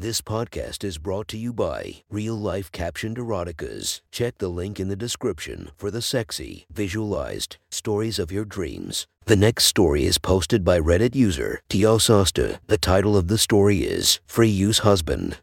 [0.00, 4.00] This podcast is brought to you by Real Life Captioned Eroticas.
[4.10, 9.06] Check the link in the description for the sexy, visualized stories of your dreams.
[9.26, 12.60] The next story is posted by Reddit user Tiososta.
[12.66, 15.36] The title of the story is Free Use Husband.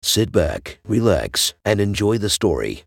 [0.00, 2.84] Sit back, relax, and enjoy the story.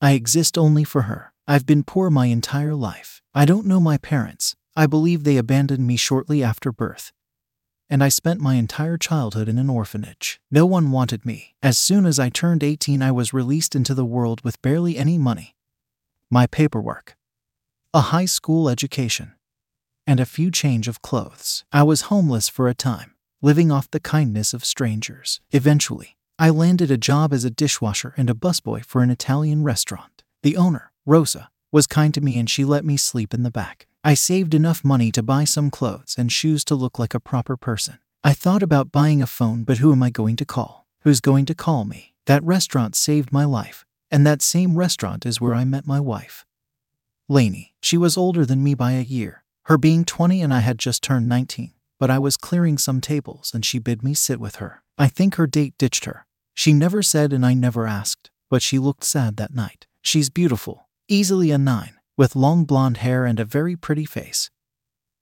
[0.00, 1.32] I exist only for her.
[1.48, 3.20] I've been poor my entire life.
[3.34, 4.54] I don't know my parents.
[4.76, 7.10] I believe they abandoned me shortly after birth.
[7.92, 10.40] And I spent my entire childhood in an orphanage.
[10.48, 11.56] No one wanted me.
[11.60, 15.18] As soon as I turned 18, I was released into the world with barely any
[15.18, 15.56] money.
[16.30, 17.16] My paperwork,
[17.92, 19.32] a high school education,
[20.06, 21.64] and a few change of clothes.
[21.72, 25.40] I was homeless for a time, living off the kindness of strangers.
[25.50, 30.22] Eventually, I landed a job as a dishwasher and a busboy for an Italian restaurant.
[30.44, 33.88] The owner, Rosa, was kind to me and she let me sleep in the back.
[34.02, 37.58] I saved enough money to buy some clothes and shoes to look like a proper
[37.58, 37.98] person.
[38.24, 40.86] I thought about buying a phone, but who am I going to call?
[41.02, 42.14] Who's going to call me?
[42.24, 46.46] That restaurant saved my life, and that same restaurant is where I met my wife.
[47.28, 47.74] Lainey.
[47.82, 51.02] She was older than me by a year, her being 20 and I had just
[51.02, 54.82] turned 19, but I was clearing some tables and she bid me sit with her.
[54.96, 56.26] I think her date ditched her.
[56.54, 59.86] She never said and I never asked, but she looked sad that night.
[60.00, 64.50] She's beautiful, easily a nine, with long blonde hair and a very pretty face.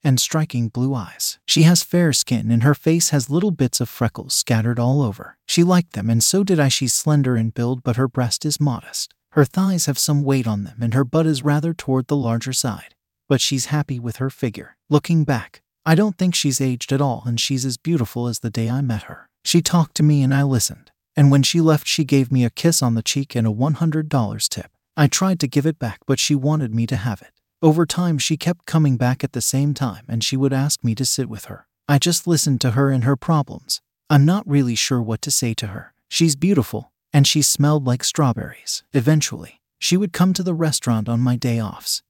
[0.03, 1.39] And striking blue eyes.
[1.47, 5.39] She has fair skin and her face has little bits of freckles scattered all over.
[5.47, 6.67] She liked them and so did I.
[6.67, 9.15] She's slender in build, but her breast is modest.
[9.31, 12.53] Her thighs have some weight on them and her butt is rather toward the larger
[12.53, 12.97] side.
[13.29, 14.77] But she's happy with her figure.
[14.91, 18.51] Looking back, I don't think she's aged at all and she's as beautiful as the
[18.51, 19.29] day I met her.
[19.45, 20.91] She talked to me and I listened.
[21.15, 24.49] And when she left, she gave me a kiss on the cheek and a $100
[24.49, 24.73] tip.
[25.01, 27.31] I tried to give it back, but she wanted me to have it.
[27.63, 30.97] Over time, she kept coming back at the same time and she would ask me
[30.97, 31.69] to sit with her.
[31.89, 33.81] I just listened to her and her problems.
[34.11, 35.95] I'm not really sure what to say to her.
[36.09, 38.83] She's beautiful, and she smelled like strawberries.
[38.93, 42.03] Eventually, she would come to the restaurant on my day offs.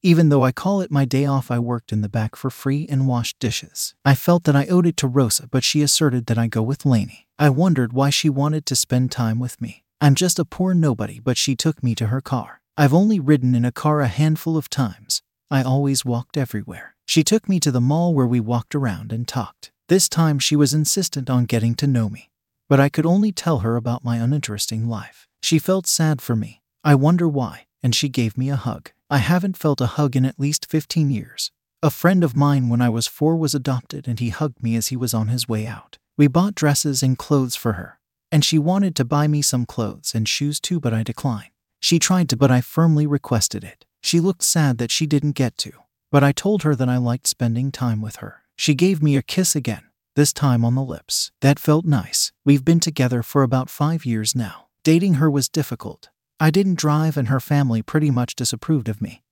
[0.00, 2.86] Even though I call it my day off, I worked in the back for free
[2.88, 3.96] and washed dishes.
[4.04, 6.86] I felt that I owed it to Rosa, but she asserted that I go with
[6.86, 7.26] Lainey.
[7.36, 9.81] I wondered why she wanted to spend time with me.
[10.02, 12.60] I'm just a poor nobody, but she took me to her car.
[12.76, 15.22] I've only ridden in a car a handful of times.
[15.48, 16.96] I always walked everywhere.
[17.06, 19.70] She took me to the mall where we walked around and talked.
[19.88, 22.30] This time she was insistent on getting to know me,
[22.68, 25.28] but I could only tell her about my uninteresting life.
[25.40, 26.62] She felt sad for me.
[26.82, 28.90] I wonder why, and she gave me a hug.
[29.08, 31.52] I haven't felt a hug in at least 15 years.
[31.80, 34.88] A friend of mine when I was four was adopted and he hugged me as
[34.88, 35.98] he was on his way out.
[36.18, 38.00] We bought dresses and clothes for her,
[38.32, 41.50] and she wanted to buy me some clothes and shoes too, but I declined.
[41.78, 43.84] She tried to, but I firmly requested it.
[44.00, 45.72] She looked sad that she didn't get to,
[46.10, 48.42] but I told her that I liked spending time with her.
[48.56, 49.82] She gave me a kiss again,
[50.16, 51.30] this time on the lips.
[51.42, 52.32] That felt nice.
[52.44, 54.68] We've been together for about five years now.
[54.82, 56.08] Dating her was difficult.
[56.40, 59.22] I didn't drive, and her family pretty much disapproved of me.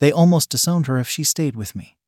[0.00, 1.98] They almost disowned her if she stayed with me.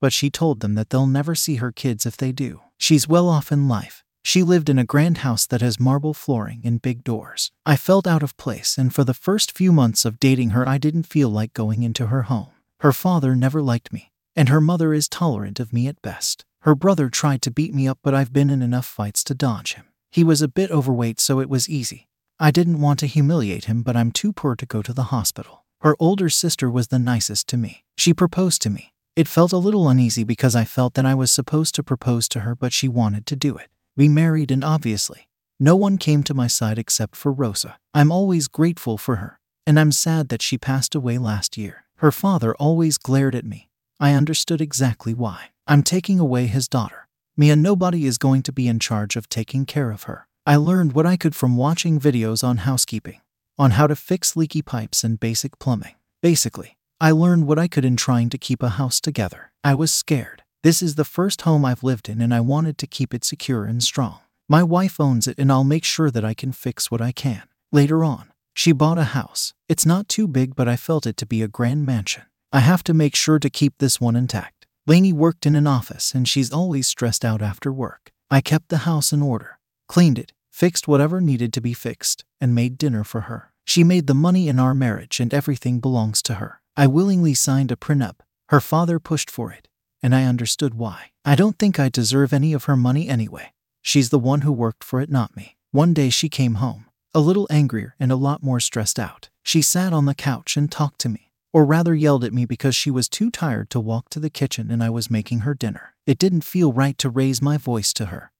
[0.00, 2.60] But she told them that they'll never see her kids if they do.
[2.78, 4.04] She's well off in life.
[4.22, 7.50] She lived in a grand house that has marble flooring and big doors.
[7.64, 10.78] I felt out of place, and for the first few months of dating her, I
[10.78, 12.50] didn't feel like going into her home.
[12.80, 16.44] Her father never liked me, and her mother is tolerant of me at best.
[16.62, 19.74] Her brother tried to beat me up, but I've been in enough fights to dodge
[19.74, 19.86] him.
[20.10, 22.08] He was a bit overweight, so it was easy.
[22.38, 25.64] I didn't want to humiliate him, but I'm too poor to go to the hospital.
[25.80, 27.84] Her older sister was the nicest to me.
[27.96, 28.92] She proposed to me.
[29.16, 32.40] It felt a little uneasy because I felt that I was supposed to propose to
[32.40, 33.68] her, but she wanted to do it.
[33.98, 35.28] We married, and obviously,
[35.58, 37.78] no one came to my side except for Rosa.
[37.92, 41.84] I'm always grateful for her, and I'm sad that she passed away last year.
[41.96, 43.70] Her father always glared at me.
[43.98, 45.50] I understood exactly why.
[45.66, 47.08] I'm taking away his daughter.
[47.40, 50.28] And nobody is going to be in charge of taking care of her.
[50.46, 53.20] I learned what I could from watching videos on housekeeping,
[53.58, 55.96] on how to fix leaky pipes and basic plumbing.
[56.22, 59.50] Basically, I learned what I could in trying to keep a house together.
[59.64, 60.42] I was scared.
[60.64, 63.64] This is the first home I've lived in, and I wanted to keep it secure
[63.64, 64.18] and strong.
[64.48, 67.42] My wife owns it, and I'll make sure that I can fix what I can.
[67.70, 69.54] Later on, she bought a house.
[69.68, 72.24] It's not too big, but I felt it to be a grand mansion.
[72.52, 74.66] I have to make sure to keep this one intact.
[74.84, 78.10] Lainey worked in an office, and she's always stressed out after work.
[78.28, 82.52] I kept the house in order, cleaned it, fixed whatever needed to be fixed, and
[82.52, 83.52] made dinner for her.
[83.64, 86.62] She made the money in our marriage, and everything belongs to her.
[86.76, 88.16] I willingly signed a prenup.
[88.48, 89.67] Her father pushed for it,
[90.02, 91.10] and I understood why.
[91.24, 93.52] I don't think I deserve any of her money anyway.
[93.82, 95.56] She's the one who worked for it, not me.
[95.70, 99.28] One day she came home, a little angrier and a lot more stressed out.
[99.42, 101.32] She sat on the couch and talked to me.
[101.52, 104.70] or rather yelled at me because she was too tired to walk to the kitchen
[104.70, 105.94] and I was making her dinner.
[106.06, 108.32] It didn't feel right to raise my voice to her.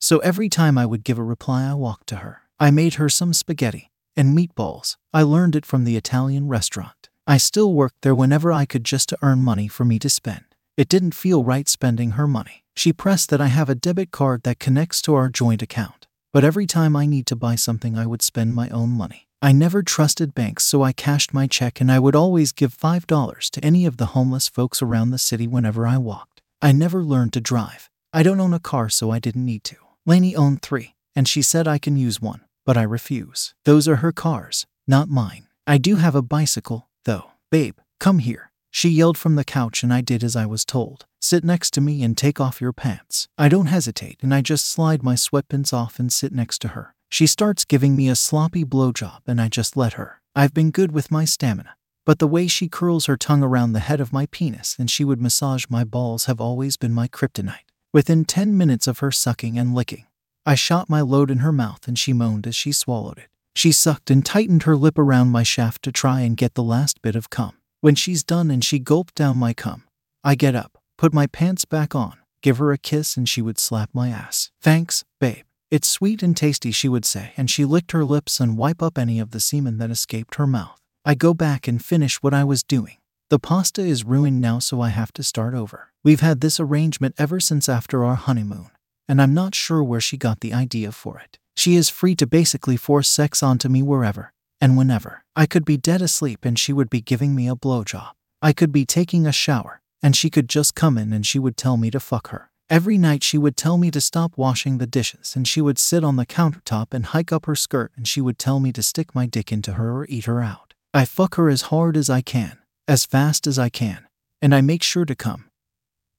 [0.00, 2.42] So every time I would give a reply, I walked to her.
[2.58, 4.96] I made her some spaghetti and meatballs.
[5.12, 7.08] I learned it from the Italian restaurant.
[7.26, 10.44] I still worked there whenever I could just to earn money for me to spend.
[10.74, 12.64] It didn't feel right spending her money.
[12.74, 16.06] She pressed that I have a debit card that connects to our joint account.
[16.32, 19.28] But every time I need to buy something, I would spend my own money.
[19.42, 23.50] I never trusted banks, so I cashed my check and I would always give $5
[23.50, 26.40] to any of the homeless folks around the city whenever I walked.
[26.62, 27.90] I never learned to drive.
[28.14, 29.76] I don't own a car, so I didn't need to.
[30.06, 33.52] Lainey owned three, and she said I can use one, but I refuse.
[33.64, 35.48] Those are her cars, not mine.
[35.66, 37.32] I do have a bicycle, though.
[37.50, 38.51] Babe, come here.
[38.74, 41.04] She yelled from the couch, and I did as I was told.
[41.20, 43.28] Sit next to me and take off your pants.
[43.36, 46.94] I don't hesitate, and I just slide my sweatpants off and sit next to her.
[47.10, 50.22] She starts giving me a sloppy blowjob, and I just let her.
[50.34, 51.76] I've been good with my stamina,
[52.06, 55.04] but the way she curls her tongue around the head of my penis and she
[55.04, 57.68] would massage my balls have always been my kryptonite.
[57.92, 60.06] Within 10 minutes of her sucking and licking,
[60.46, 63.28] I shot my load in her mouth and she moaned as she swallowed it.
[63.54, 67.02] She sucked and tightened her lip around my shaft to try and get the last
[67.02, 67.52] bit of cum.
[67.82, 69.82] When she's done and she gulped down my cum,
[70.22, 73.58] I get up, put my pants back on, give her a kiss, and she would
[73.58, 74.52] slap my ass.
[74.60, 75.46] Thanks, babe.
[75.68, 78.98] It's sweet and tasty, she would say, and she licked her lips and wipe up
[78.98, 80.78] any of the semen that escaped her mouth.
[81.04, 82.98] I go back and finish what I was doing.
[83.30, 85.90] The pasta is ruined now, so I have to start over.
[86.04, 88.70] We've had this arrangement ever since after our honeymoon,
[89.08, 91.40] and I'm not sure where she got the idea for it.
[91.56, 94.32] She is free to basically force sex onto me wherever
[94.62, 95.24] and whenever.
[95.34, 98.12] I could be dead asleep and she would be giving me a blowjob.
[98.40, 101.56] I could be taking a shower and she could just come in and she would
[101.56, 102.50] tell me to fuck her.
[102.70, 106.04] Every night she would tell me to stop washing the dishes and she would sit
[106.04, 109.14] on the countertop and hike up her skirt and she would tell me to stick
[109.16, 110.74] my dick into her or eat her out.
[110.94, 114.06] I fuck her as hard as I can, as fast as I can,
[114.40, 115.50] and I make sure to come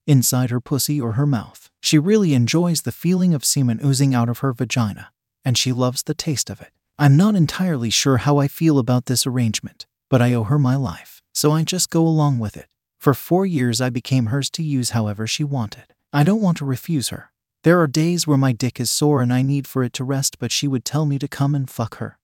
[0.06, 1.70] inside her pussy or her mouth.
[1.82, 5.12] She really enjoys the feeling of semen oozing out of her vagina,
[5.46, 6.72] and she loves the taste of it.
[7.00, 10.76] I'm not entirely sure how I feel about this arrangement, but I owe her my
[10.76, 12.68] life, so I just go along with it.
[13.00, 15.94] For four years, I became hers to use however she wanted.
[16.14, 17.32] I don't want to refuse her.
[17.64, 20.38] There are days where my dick is sore and I need for it to rest,
[20.38, 22.20] but she would tell me to come and fuck her.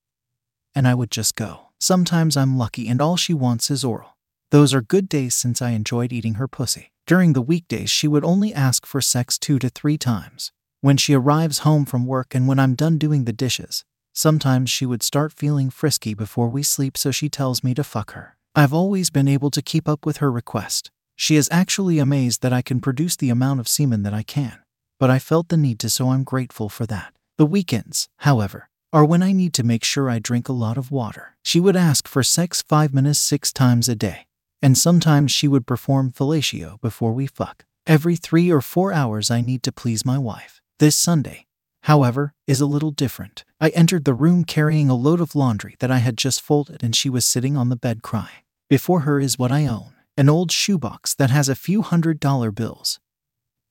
[0.74, 1.70] And I would just go.
[1.80, 4.16] Sometimes I'm lucky and all she wants is oral.
[4.50, 6.92] Those are good days since I enjoyed eating her pussy.
[7.06, 10.52] During the weekdays, she would only ask for sex two to three times.
[10.80, 14.86] When she arrives home from work and when I'm done doing the dishes, sometimes she
[14.86, 18.36] would start feeling frisky before we sleep, so she tells me to fuck her.
[18.54, 20.90] I've always been able to keep up with her request.
[21.16, 24.58] She is actually amazed that I can produce the amount of semen that I can,
[24.98, 27.12] but I felt the need to, so I'm grateful for that.
[27.38, 30.90] The weekends, however, are when I need to make sure I drink a lot of
[30.90, 31.36] water.
[31.44, 34.26] She would ask for sex five minutes six times a day,
[34.60, 37.64] and sometimes she would perform fellatio before we fuck.
[37.86, 40.60] Every three or four hours, I need to please my wife.
[40.80, 41.46] This Sunday,
[41.90, 43.44] however, is a little different.
[43.60, 46.94] I entered the room carrying a load of laundry that I had just folded, and
[46.94, 48.44] she was sitting on the bed crying.
[48.68, 52.52] Before her is what I own an old shoebox that has a few hundred dollar
[52.52, 53.00] bills,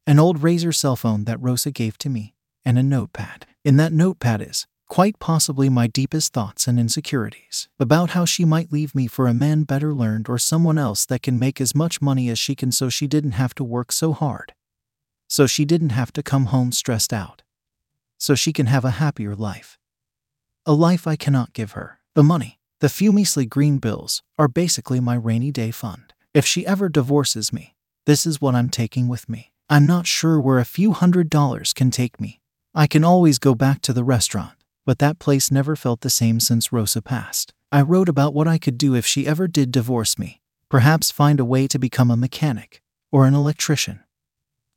[0.06, 2.33] an old razor cell phone that Rosa gave to me,
[2.66, 3.45] and a notepad.
[3.63, 8.74] In that notepad is, quite possibly, my deepest thoughts and insecurities about how she might
[8.74, 12.01] leave me for a man better learned or someone else that can make as much
[12.01, 14.51] money as she can so she didn't have to work so hard.
[15.30, 17.44] So she didn't have to come home stressed out.
[18.19, 19.79] So she can have a happier life.
[20.65, 22.00] A life I cannot give her.
[22.13, 26.13] The money, the few measly green bills, are basically my rainy day fund.
[26.34, 29.53] If she ever divorces me, this is what I'm taking with me.
[29.70, 32.41] I'm not sure where a few hundred dollars can take me.
[32.75, 36.39] I can always go back to the restaurant, but that place never felt the same
[36.39, 37.53] since Rosa passed.
[37.72, 40.41] I wrote about what I could do if she ever did divorce me.
[40.70, 44.01] Perhaps find a way to become a mechanic, or an electrician,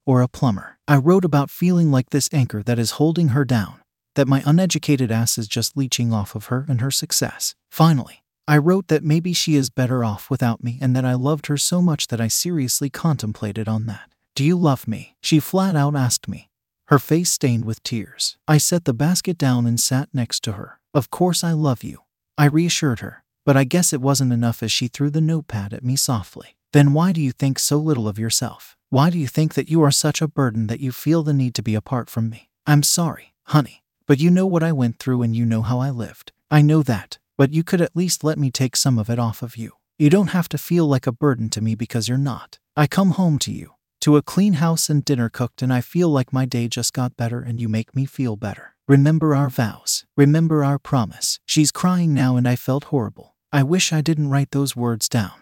[0.04, 0.78] or a plumber.
[0.88, 3.80] I wrote about feeling like this anchor that is holding her down,
[4.14, 7.54] that my uneducated ass is just leeching off of her and her success.
[7.70, 11.46] Finally, I wrote that maybe she is better off without me and that I loved
[11.46, 14.10] her so much that I seriously contemplated on that.
[14.34, 15.16] Do you love me?
[15.22, 16.50] She flat out asked me,
[16.86, 18.36] her face stained with tears.
[18.48, 20.80] I set the basket down and sat next to her.
[20.92, 22.00] Of course, I love you.
[22.36, 25.84] I reassured her, but I guess it wasn't enough as she threw the notepad at
[25.84, 26.56] me softly.
[26.72, 28.76] Then why do you think so little of yourself?
[28.92, 31.54] Why do you think that you are such a burden that you feel the need
[31.54, 32.50] to be apart from me?
[32.66, 35.88] I'm sorry, honey, but you know what I went through and you know how I
[35.88, 36.30] lived.
[36.50, 39.40] I know that, but you could at least let me take some of it off
[39.40, 39.70] of you.
[39.98, 42.58] You don't have to feel like a burden to me because you're not.
[42.76, 46.10] I come home to you, to a clean house and dinner cooked, and I feel
[46.10, 48.74] like my day just got better and you make me feel better.
[48.86, 50.04] Remember our vows.
[50.18, 51.40] Remember our promise.
[51.46, 53.36] She's crying now and I felt horrible.
[53.50, 55.32] I wish I didn't write those words down.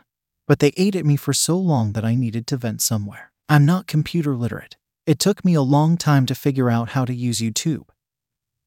[0.46, 3.29] But they ate at me for so long that I needed to vent somewhere.
[3.50, 4.76] I'm not computer literate.
[5.06, 7.88] It took me a long time to figure out how to use YouTube.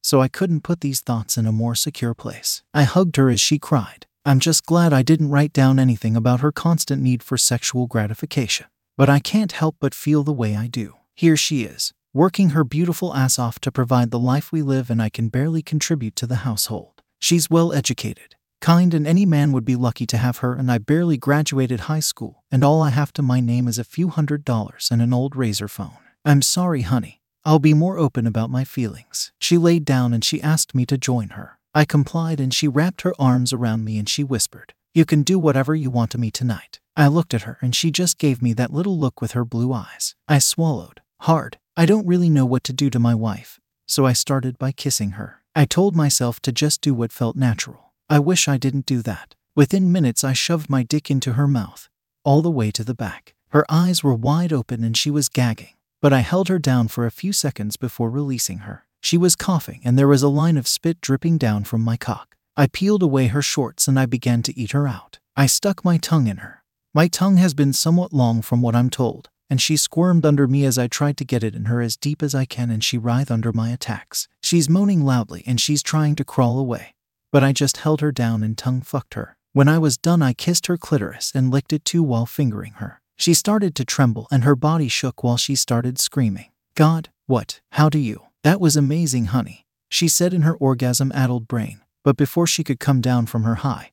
[0.02, 2.62] So I couldn't put these thoughts in a more secure place.
[2.74, 4.04] I hugged her as she cried.
[4.26, 8.66] I'm just glad I didn't write down anything about her constant need for sexual gratification.
[8.98, 10.96] But I can't help but feel the way I do.
[11.14, 15.00] Here she is, working her beautiful ass off to provide the life we live, and
[15.00, 17.00] I can barely contribute to the household.
[17.18, 20.78] She's well educated, kind, and any man would be lucky to have her, and I
[20.78, 24.42] barely graduated high school, and all I have to my name is a few hundred
[24.42, 25.98] dollars and an old razor phone.
[26.24, 27.20] I'm sorry, honey.
[27.44, 29.32] I'll be more open about my feelings.
[29.38, 31.58] She laid down and she asked me to join her.
[31.74, 35.38] I complied and she wrapped her arms around me and she whispered, You can do
[35.38, 36.80] whatever you want to me tonight.
[36.96, 39.74] I looked at her and she just gave me that little look with her blue
[39.74, 40.14] eyes.
[40.26, 41.58] I swallowed, hard.
[41.76, 45.10] I don't really know what to do to my wife, so I started by kissing
[45.20, 45.42] her.
[45.54, 47.84] I told myself to just do what felt natural.
[48.14, 49.34] I wish I didn't do that.
[49.54, 51.88] Within minutes, I shoved my dick into her mouth,
[52.24, 53.34] all the way to the back.
[53.48, 57.06] Her eyes were wide open and she was gagging but I held her down for
[57.06, 58.84] a few seconds before releasing her.
[59.00, 62.36] She was coughing, and there was a line of spit dripping down from my cock.
[62.58, 65.18] I peeled away her shorts and I began to eat her out.
[65.34, 66.62] I stuck my tongue in her.
[66.92, 70.66] My tongue has been somewhat long from what I'm told, and she squirmed under me
[70.66, 72.98] as I tried to get it in her as deep as I can, and she
[72.98, 74.28] writhed under my attacks.
[74.42, 76.93] She's moaning loudly and she's trying to crawl away,
[77.34, 79.36] but I just held her down and tongue fucked her.
[79.52, 83.00] When I was done, I kissed her clitoris and licked it too while fingering her.
[83.16, 86.52] She started to tremble and her body shook while she started screaming.
[86.76, 87.60] God, what?
[87.72, 88.26] How do you?
[88.44, 91.80] That was amazing, honey, she said in her orgasm addled brain.
[92.04, 93.90] But before she could come down from her high,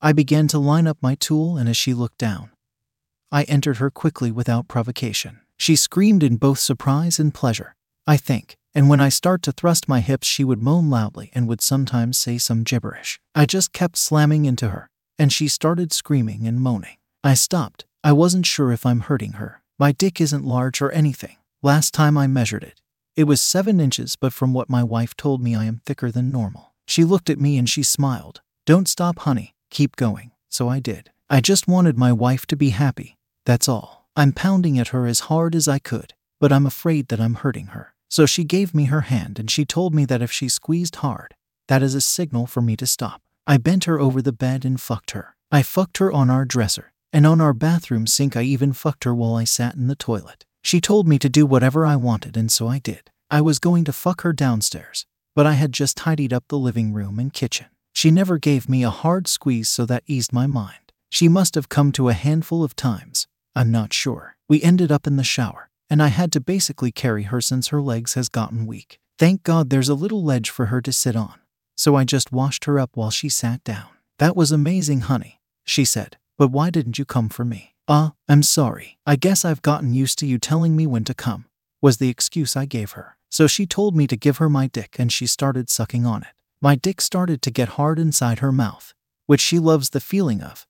[0.00, 2.50] I began to line up my tool, and as she looked down,
[3.30, 5.38] I entered her quickly without provocation.
[5.56, 7.76] She screamed in both surprise and pleasure,
[8.08, 11.48] I think, and when I start to thrust my hips, she would moan loudly and
[11.48, 13.18] would sometimes say some gibberish.
[13.34, 16.98] I just kept slamming into her, and she started screaming and moaning.
[17.24, 19.62] I stopped, I wasn't sure if I'm hurting her.
[19.78, 21.38] My dick isn't large or anything.
[21.62, 22.82] Last time I measured it,
[23.16, 26.30] it was seven inches, but from what my wife told me, I am thicker than
[26.30, 26.74] normal.
[26.86, 28.42] She looked at me and she smiled.
[28.66, 29.54] Don't stop, honey.
[29.70, 30.32] Keep going.
[30.50, 31.10] So I did.
[31.30, 33.16] I just wanted my wife to be happy.
[33.46, 34.06] That's all.
[34.14, 37.68] I'm pounding at her as hard as I could, but I'm afraid that I'm hurting
[37.68, 37.94] her.
[38.08, 41.34] So she gave me her hand and she told me that if she squeezed hard,
[41.68, 43.22] that is a signal for me to stop.
[43.46, 45.36] I bent her over the bed and fucked her.
[45.50, 46.92] I fucked her on our dresser.
[47.12, 50.44] And on our bathroom sink, I even fucked her while I sat in the toilet.
[50.62, 53.10] She told me to do whatever I wanted, and so I did.
[53.30, 56.92] I was going to fuck her downstairs, but I had just tidied up the living
[56.92, 57.66] room and kitchen.
[57.94, 60.92] She never gave me a hard squeeze, so that eased my mind.
[61.08, 63.26] She must have come to a handful of times.
[63.54, 64.36] I'm not sure.
[64.48, 67.80] We ended up in the shower, and I had to basically carry her since her
[67.80, 68.98] legs has gotten weak.
[69.18, 71.34] Thank God there's a little ledge for her to sit on.
[71.76, 73.88] So I just washed her up while she sat down.
[74.18, 76.16] That was amazing, honey, she said.
[76.38, 77.74] But why didn't you come for me?
[77.88, 78.98] Ah, uh, I'm sorry.
[79.06, 81.46] I guess I've gotten used to you telling me when to come,
[81.80, 83.16] was the excuse I gave her.
[83.30, 86.28] So she told me to give her my dick and she started sucking on it.
[86.60, 88.94] My dick started to get hard inside her mouth,
[89.26, 90.66] which she loves the feeling of.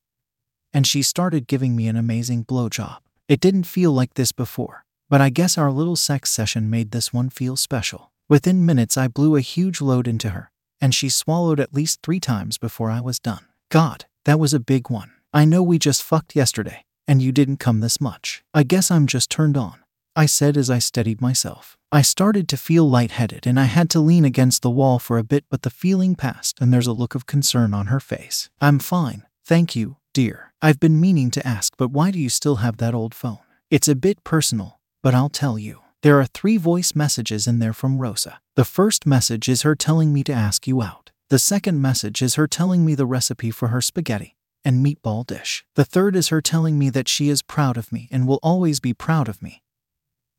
[0.73, 2.99] And she started giving me an amazing blowjob.
[3.29, 7.13] It didn't feel like this before, but I guess our little sex session made this
[7.13, 8.13] one feel special.
[8.29, 12.21] Within minutes, I blew a huge load into her, and she swallowed at least three
[12.21, 13.47] times before I was done.
[13.71, 15.13] God, that was a big one.
[15.33, 18.43] I know we just fucked yesterday, and you didn't come this much.
[18.53, 19.79] I guess I'm just turned on,
[20.15, 21.77] I said as I steadied myself.
[21.93, 25.25] I started to feel lightheaded and I had to lean against the wall for a
[25.25, 28.51] bit, but the feeling passed and there's a look of concern on her face.
[28.61, 30.53] I'm fine, thank you, dear.
[30.61, 33.39] I've been meaning to ask, but why do you still have that old phone?
[33.71, 34.76] It's a bit personal,
[35.07, 35.83] but I'll tell you.
[36.03, 38.41] There are three voice messages in there from Rosa.
[38.57, 41.13] The first message is her telling me to ask you out.
[41.31, 44.35] The second message is her telling me the recipe for her spaghetti
[44.65, 45.65] and meatball dish.
[45.77, 48.81] The third is her telling me that she is proud of me and will always
[48.81, 49.63] be proud of me.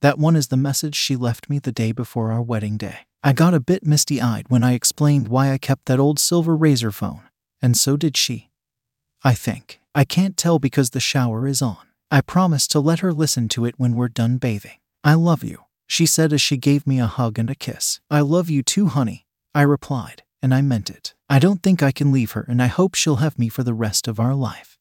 [0.01, 3.07] That one is the message she left me the day before our wedding day.
[3.23, 6.57] I got a bit misty eyed when I explained why I kept that old silver
[6.57, 7.21] razor phone,
[7.61, 8.49] and so did she.
[9.23, 9.79] I think.
[9.95, 11.86] I can't tell because the shower is on.
[12.09, 14.79] I promised to let her listen to it when we're done bathing.
[15.03, 17.99] I love you, she said as she gave me a hug and a kiss.
[18.09, 21.13] I love you too, honey, I replied and I meant it.
[21.29, 23.73] I don't think I can leave her, and I hope she'll have me for the
[23.73, 24.76] rest of our life.